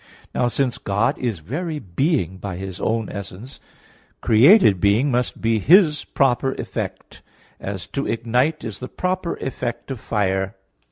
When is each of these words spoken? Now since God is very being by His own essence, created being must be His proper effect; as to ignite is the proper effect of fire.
Now 0.33 0.47
since 0.47 0.79
God 0.79 1.19
is 1.19 1.41
very 1.41 1.77
being 1.77 2.37
by 2.39 2.57
His 2.57 2.81
own 2.81 3.07
essence, 3.11 3.59
created 4.19 4.79
being 4.81 5.11
must 5.11 5.39
be 5.39 5.59
His 5.59 6.05
proper 6.05 6.53
effect; 6.53 7.21
as 7.59 7.85
to 7.89 8.07
ignite 8.07 8.63
is 8.63 8.79
the 8.79 8.89
proper 8.89 9.35
effect 9.35 9.91
of 9.91 10.01
fire. 10.01 10.55